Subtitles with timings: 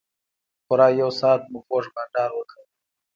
[0.65, 2.59] پوره یو ساعت مو خوږ بنډار وکړ.